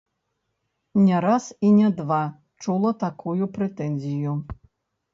[1.01, 2.21] Не раз і не два
[2.65, 4.39] чула такую прэтэнзію.